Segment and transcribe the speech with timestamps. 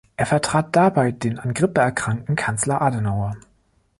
[0.17, 3.35] Er vertrat dabei den an Grippe erkrankten Kanzler Adenauer.